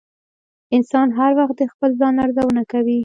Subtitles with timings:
[0.75, 2.99] انسان هر وخت د خپل ځان ارزونه کوي.